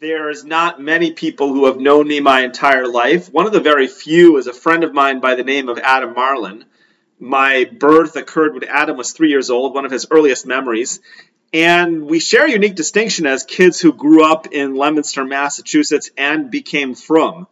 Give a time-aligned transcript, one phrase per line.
[0.00, 3.32] There's not many people who have known me my entire life.
[3.32, 6.14] One of the very few is a friend of mine by the name of Adam
[6.14, 6.64] Marlin.
[7.18, 11.00] My birth occurred when Adam was three years old, one of his earliest memories.
[11.52, 16.50] And we share a unique distinction as kids who grew up in Leominster, Massachusetts, and
[16.50, 17.48] became frum.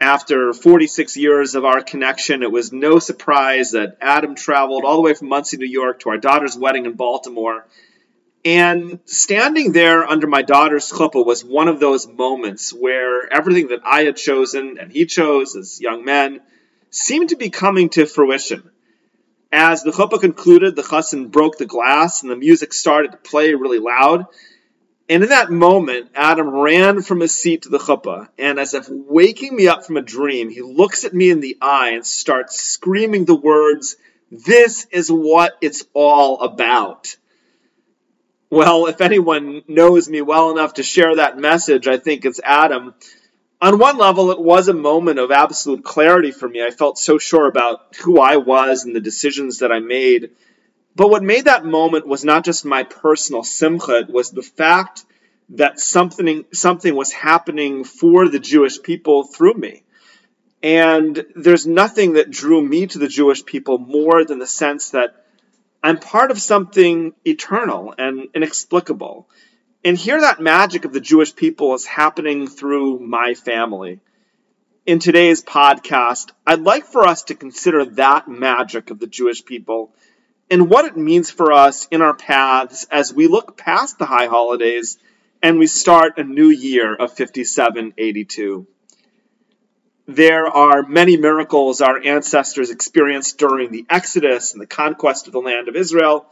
[0.00, 5.02] After 46 years of our connection, it was no surprise that Adam traveled all the
[5.02, 7.66] way from Monsey, New York to our daughter's wedding in Baltimore
[8.46, 13.80] and standing there under my daughter's chuppah was one of those moments where everything that
[13.84, 16.40] I had chosen and he chose as young men
[16.90, 18.70] seemed to be coming to fruition.
[19.50, 23.52] As the chuppah concluded, the chassan broke the glass and the music started to play
[23.54, 24.26] really loud.
[25.08, 28.88] And in that moment, Adam ran from his seat to the chuppah, and as if
[28.88, 32.60] waking me up from a dream, he looks at me in the eye and starts
[32.60, 33.96] screaming the words,
[34.30, 37.16] This is what it's all about.
[38.56, 42.94] Well, if anyone knows me well enough to share that message, I think it's Adam.
[43.60, 46.64] On one level, it was a moment of absolute clarity for me.
[46.64, 50.30] I felt so sure about who I was and the decisions that I made.
[50.94, 55.04] But what made that moment was not just my personal simcha, it was the fact
[55.50, 59.82] that something, something was happening for the Jewish people through me.
[60.62, 65.25] And there's nothing that drew me to the Jewish people more than the sense that
[65.82, 69.28] I'm part of something eternal and inexplicable.
[69.84, 74.00] And here, that magic of the Jewish people is happening through my family.
[74.84, 79.94] In today's podcast, I'd like for us to consider that magic of the Jewish people
[80.50, 84.26] and what it means for us in our paths as we look past the high
[84.26, 84.98] holidays
[85.42, 88.66] and we start a new year of 5782.
[90.08, 95.40] There are many miracles our ancestors experienced during the Exodus and the conquest of the
[95.40, 96.26] land of Israel,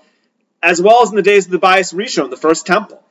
[0.63, 3.03] as well as in the days of the Bayis Rishon, the first temple.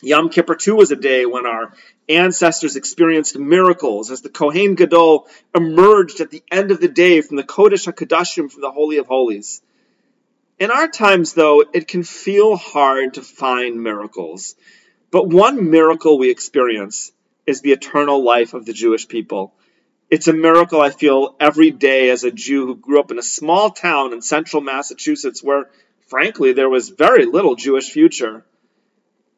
[0.00, 1.72] Yom Kippur too was a day when our
[2.08, 7.36] ancestors experienced miracles as the Kohen Gadol emerged at the end of the day from
[7.36, 9.60] the Kodesh HaKadoshim, from the Holy of Holies.
[10.60, 14.54] In our times, though, it can feel hard to find miracles.
[15.10, 17.10] But one miracle we experience
[17.46, 19.54] is the eternal life of the Jewish people.
[20.10, 23.22] It's a miracle I feel every day as a Jew who grew up in a
[23.22, 25.68] small town in central Massachusetts where,
[26.06, 28.46] frankly, there was very little Jewish future.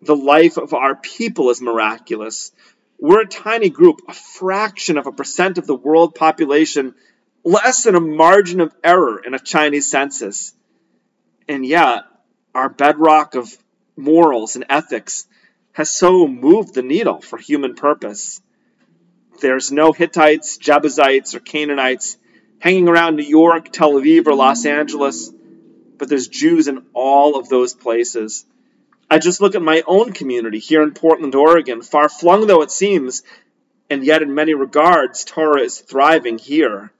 [0.01, 2.53] The life of our people is miraculous.
[3.01, 6.95] We're a tiny group, a fraction of a percent of the world population,
[7.43, 10.55] less than a margin of error in a Chinese census.
[11.49, 12.05] And yet,
[12.55, 13.57] our bedrock of
[13.97, 15.27] morals and ethics
[15.73, 18.41] has so moved the needle for human purpose.
[19.41, 22.17] There's no Hittites, Jebusites, or Canaanites
[22.59, 25.33] hanging around New York, Tel Aviv, or Los Angeles,
[25.99, 28.45] but there's Jews in all of those places.
[29.11, 32.71] I just look at my own community here in Portland, Oregon, far flung though it
[32.71, 33.23] seems,
[33.89, 36.93] and yet in many regards, Torah is thriving here.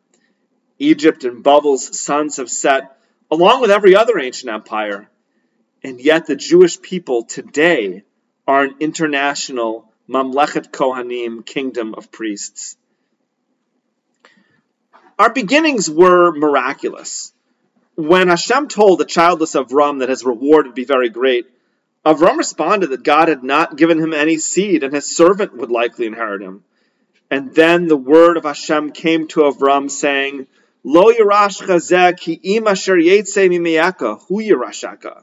[0.79, 2.99] Egypt and Bavel's suns have set,
[3.31, 5.09] along with every other ancient empire,
[5.85, 8.03] and yet the Jewish people today
[8.49, 12.77] are an international Mamlechet Kohanim, kingdom of priests.
[15.21, 17.33] Our beginnings were miraculous.
[17.95, 21.47] When Hashem told the childless Avram that his reward would be very great,
[22.05, 26.07] Avram responded that God had not given him any seed and his servant would likely
[26.07, 26.65] inherit him.
[27.31, 30.49] And then the word of Hashem came to Avram saying,
[30.83, 35.23] Lo yirash chazek ki asher hu yirashaka.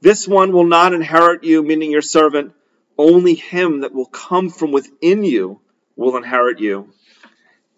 [0.00, 2.54] This one will not inherit you, meaning your servant,
[2.98, 5.60] only him that will come from within you
[5.96, 6.92] will inherit you.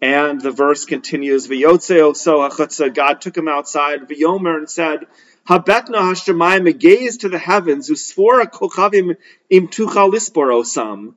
[0.01, 5.05] And the verse continues, V'yotze God took him outside, V'yomer, and said,
[5.47, 9.15] Habekna hashemayim, gaze to the heavens, Usfora kochavim
[9.49, 11.13] im tuchalisborosam.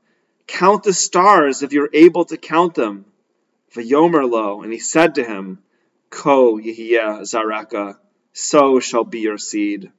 [0.47, 3.07] Count the stars if you're able to count them.
[3.75, 5.61] V'yomer lo, and he said to him,
[6.11, 7.97] Ko yehiyah zareka,
[8.33, 9.91] so shall be your seed.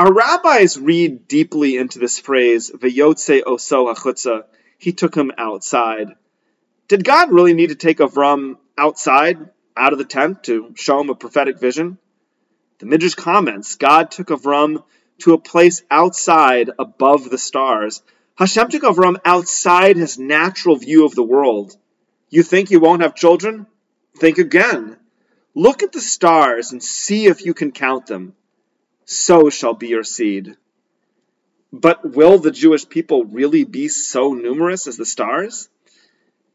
[0.00, 4.44] Our rabbis read deeply into this phrase, Vayotse oso hachutza,
[4.78, 6.14] he took him outside.
[6.88, 11.10] Did God really need to take Avram outside, out of the tent, to show him
[11.10, 11.98] a prophetic vision?
[12.78, 14.82] The Midrash comments, God took Avram
[15.18, 18.00] to a place outside above the stars,
[18.36, 21.76] Hashem took Avram outside his natural view of the world.
[22.30, 23.66] You think you won't have children?
[24.16, 24.96] Think again.
[25.54, 28.34] Look at the stars and see if you can count them.
[29.12, 30.56] So shall be your seed.
[31.72, 35.68] But will the Jewish people really be so numerous as the stars?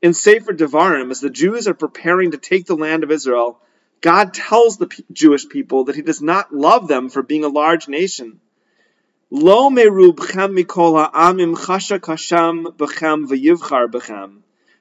[0.02, 3.60] In Sefer Devarim, as the Jews are preparing to take the land of Israel,
[4.00, 7.90] God tells the Jewish people that He does not love them for being a large
[7.90, 8.40] nation.
[9.30, 11.12] Lo merubchem mikol
[12.00, 14.38] kasham v'yivchar b'chem.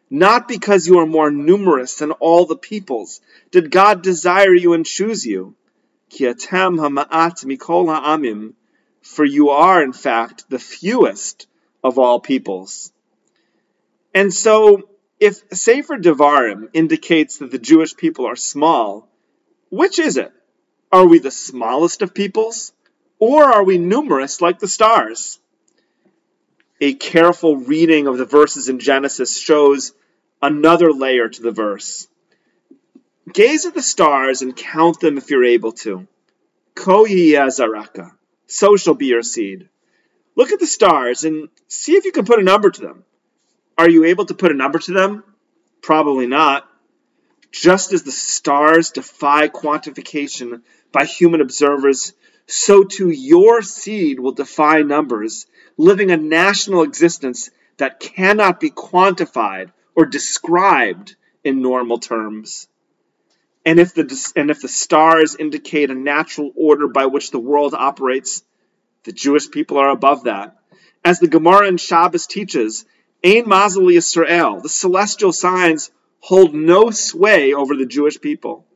[0.09, 4.87] Not because you are more numerous than all the peoples did God desire you and
[4.87, 5.57] choose you.
[6.15, 8.55] Ki atem ha'ma'at mikol ha'amim
[9.03, 11.47] for you are, in fact, the fewest
[11.83, 12.93] of all peoples.
[14.15, 14.89] And so,
[15.21, 19.09] if Sefer Devarim indicates that the Jewish people are small,
[19.71, 20.33] which is it?
[20.93, 22.73] Are we the smallest of peoples?
[23.19, 25.41] Or are we numerous like the stars?
[26.81, 29.93] A careful reading of the verses in Genesis shows
[30.41, 32.09] another layer to the verse.
[33.35, 36.07] Gaze at the stars and count them if you're able to.
[36.75, 38.13] Ko zaraka
[38.47, 39.69] so shall be your seed.
[40.37, 43.05] Look at the stars and see if you can put a number to them.
[43.77, 45.25] Are you able to put a number to them?
[45.83, 46.69] Probably not.
[47.51, 52.13] Just as the stars defy quantification by human observers,
[52.47, 55.47] so too your seed will defy numbers,
[55.77, 62.69] living a national existence that cannot be quantified or described in normal terms.
[63.65, 67.75] And if the and if the stars indicate a natural order by which the world
[67.75, 68.43] operates,
[69.05, 70.57] the Jewish people are above that.
[71.05, 72.85] As the Gemara in Shabbos teaches,
[73.25, 75.91] Ein Mazel Yisrael, the celestial signs
[76.21, 78.67] hold no sway over the Jewish people.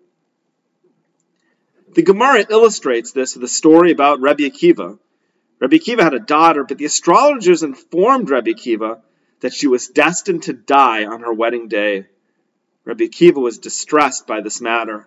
[1.94, 4.99] The Gemara illustrates this with a story about Rabbi Akiva.
[5.58, 9.00] Rabbi Akiva had a daughter, but the astrologers informed Rabbi Akiva
[9.40, 12.06] that she was destined to die on her wedding day.
[12.88, 15.06] Rabbi Akiva was distressed by this matter.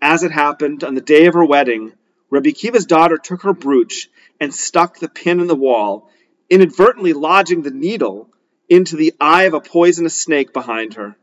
[0.00, 1.92] As it happened, on the day of her wedding,
[2.30, 4.08] Rabbi Akiva's daughter took her brooch
[4.40, 6.10] and stuck the pin in the wall,
[6.48, 8.30] inadvertently lodging the needle
[8.70, 11.18] into the eye of a poisonous snake behind her.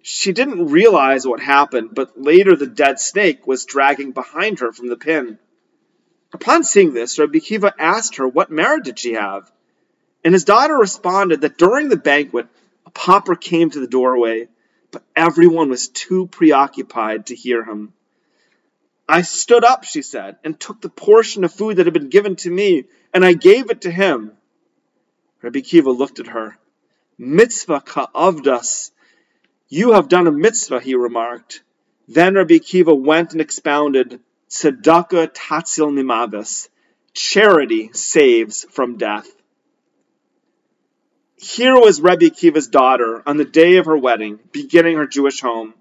[0.00, 4.88] She didn't realize what happened, but later the dead snake was dragging behind her from
[4.88, 5.38] the pin.
[6.32, 9.52] Upon seeing this, Rabbi Akiva asked her what merit did she have,
[10.24, 12.46] and his daughter responded that during the banquet,
[12.86, 14.48] a pauper came to the doorway
[14.90, 17.92] but everyone was too preoccupied to hear him.
[19.08, 22.36] I stood up, she said, and took the portion of food that had been given
[22.36, 24.32] to me, and I gave it to him.
[25.40, 26.58] Rabbi Kiva looked at her.
[27.16, 28.90] Mitzvah ka'avdas.
[29.68, 31.62] You have done a mitzvah, he remarked.
[32.06, 34.20] Then Rabbi Kiva went and expounded,
[34.50, 36.68] Tzedakah tatzil mimavis.
[37.12, 39.28] Charity saves from death.
[41.40, 45.74] Here was Rebbe Akiva's daughter on the day of her wedding, beginning her Jewish home.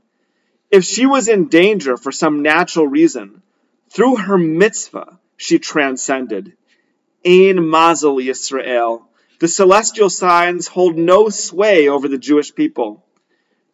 [0.69, 3.41] If she was in danger for some natural reason,
[3.89, 6.53] through her mitzvah, she transcended.
[7.25, 9.05] Ein Mazel Yisrael.
[9.39, 13.03] The celestial signs hold no sway over the Jewish people.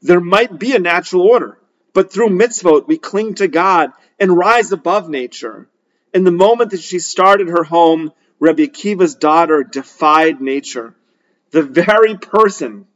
[0.01, 1.59] There might be a natural order,
[1.91, 5.68] but through mitzvot we cling to God and rise above nature.
[6.13, 10.95] In the moment that she started her home, Rebbe Akiva's daughter defied nature
[11.54, 12.88] the very person,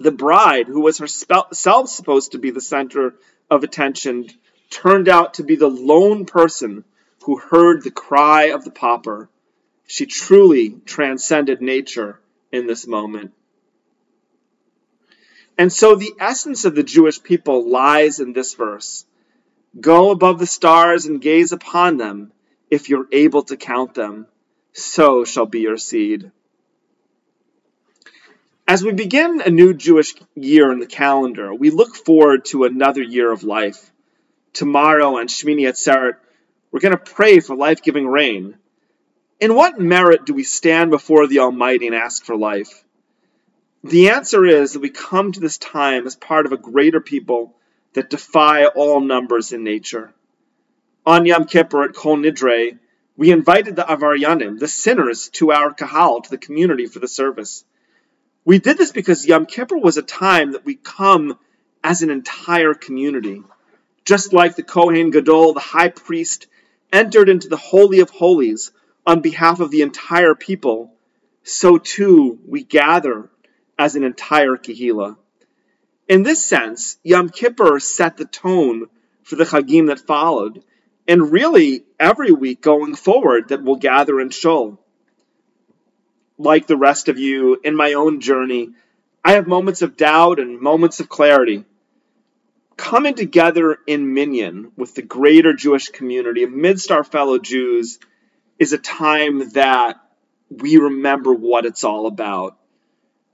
[0.00, 3.14] the bride, who was herself supposed to be the center
[3.48, 4.28] of attention,
[4.68, 6.82] turned out to be the lone person
[7.22, 9.30] who heard the cry of the pauper.
[9.86, 12.18] She truly transcended nature
[12.50, 13.32] in this moment.
[15.56, 19.06] And so the essence of the Jewish people lies in this verse
[19.80, 22.32] Go above the stars and gaze upon them.
[22.70, 24.26] If you're able to count them,
[24.72, 26.32] so shall be your seed.
[28.66, 33.02] As we begin a new Jewish year in the calendar, we look forward to another
[33.02, 33.92] year of life.
[34.54, 36.14] Tomorrow on Shmini Atzeret,
[36.72, 38.56] we're going to pray for life giving rain.
[39.38, 42.84] In what merit do we stand before the Almighty and ask for life?
[43.82, 47.54] The answer is that we come to this time as part of a greater people
[47.92, 50.14] that defy all numbers in nature.
[51.04, 52.78] On Yom Kippur at Kol Nidre,
[53.14, 57.62] we invited the Avaryanim, the sinners, to our Kahal, to the community for the service.
[58.44, 61.38] We did this because Yom Kippur was a time that we come
[61.82, 63.42] as an entire community.
[64.04, 66.46] Just like the Kohen Gadol, the high priest,
[66.92, 68.70] entered into the Holy of Holies
[69.06, 70.94] on behalf of the entire people,
[71.42, 73.30] so too we gather
[73.78, 75.16] as an entire Kehillah.
[76.06, 78.88] In this sense, Yom Kippur set the tone
[79.22, 80.62] for the Chagim that followed,
[81.08, 84.83] and really every week going forward that we'll gather in Shul.
[86.38, 88.70] Like the rest of you, in my own journey,
[89.24, 91.64] I have moments of doubt and moments of clarity.
[92.76, 97.98] Coming together in Minyan with the greater Jewish community amidst our fellow Jews
[98.58, 99.96] is a time that
[100.50, 102.58] we remember what it's all about.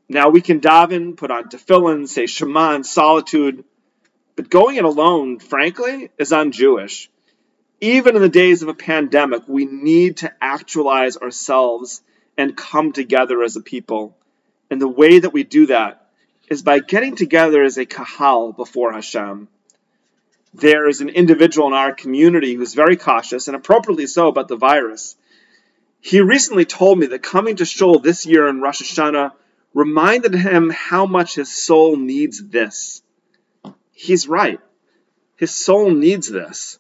[0.09, 3.65] Now we can daven, put on tefillin, say Shema in solitude,
[4.37, 7.11] but going it alone, frankly, is un-Jewish.
[7.81, 12.03] Even in the days of a pandemic, we need to actualize ourselves
[12.41, 14.17] and come together as a people.
[14.71, 16.09] And the way that we do that
[16.49, 19.49] is by getting together as a kahal before Hashem.
[20.55, 24.57] There is an individual in our community who's very cautious, and appropriately so, about the
[24.57, 25.17] virus.
[26.01, 29.33] He recently told me that coming to Shul this year in Rosh Hashanah
[29.75, 33.03] reminded him how much his soul needs this.
[33.93, 34.61] He's right.
[35.37, 36.79] His soul needs this.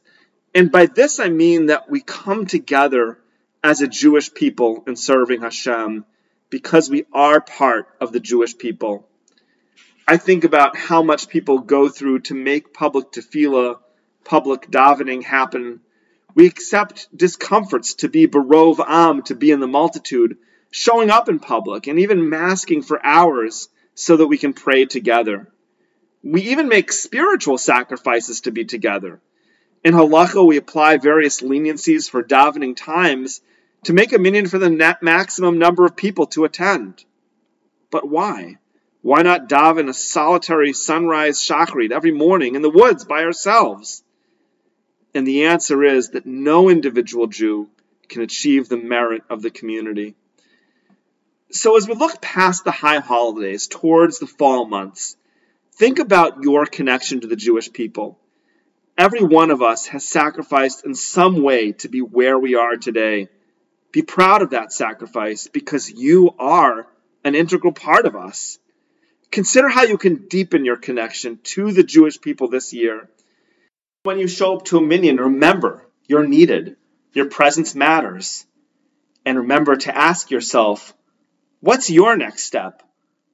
[0.55, 3.19] And by this I mean that we come together
[3.62, 6.05] as a Jewish people in serving Hashem
[6.49, 9.07] because we are part of the Jewish people.
[10.09, 13.79] I think about how much people go through to make public tefillah,
[14.25, 15.81] public davening happen.
[16.35, 20.38] We accept discomforts to be barov am, to be in the multitude,
[20.71, 25.52] showing up in public, and even masking for hours so that we can pray together.
[26.23, 29.21] We even make spiritual sacrifices to be together.
[29.85, 33.40] In halacha, we apply various leniencies for davening times
[33.85, 37.05] to make a minyan for the maximum number of people to attend.
[37.91, 38.59] But why?
[39.03, 44.03] Why not daven a solitary sunrise shachrit every morning in the woods by ourselves?
[45.15, 47.69] And the answer is that no individual Jew
[48.09, 50.15] can achieve the merit of the community.
[51.51, 55.17] So, as we look past the high holidays towards the fall months,
[55.73, 58.19] think about your connection to the Jewish people.
[58.97, 63.31] Every one of us has sacrificed in some way to be where we are today.
[63.93, 66.87] Be proud of that sacrifice because you are
[67.25, 68.59] an integral part of us.
[69.31, 73.09] Consider how you can deepen your connection to the Jewish people this year.
[74.03, 76.77] When you show up to a minyan, remember you're needed,
[77.13, 78.45] your presence matters.
[79.25, 80.95] And remember to ask yourself,
[81.61, 82.83] what's your next step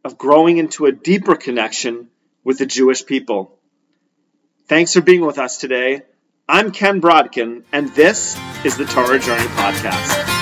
[0.04, 2.08] of growing into a deeper connection
[2.44, 3.58] with the Jewish people?
[4.68, 6.02] Thanks for being with us today.
[6.48, 10.35] I'm Ken Brodkin, and this is the Torah Journey Podcast.